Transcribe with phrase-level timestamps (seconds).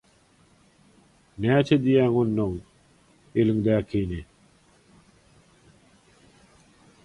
[1.41, 2.55] –Näçe diýýäň, onnoň
[3.39, 4.19] eliňdäkini?